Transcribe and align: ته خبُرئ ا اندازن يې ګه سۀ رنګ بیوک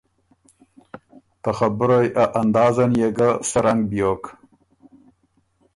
ته 1.41 1.49
خبُرئ 1.57 2.07
ا 2.23 2.23
اندازن 2.41 2.91
يې 2.99 3.09
ګه 3.17 3.29
سۀ 3.49 3.59
رنګ 3.65 3.81
بیوک 3.89 4.23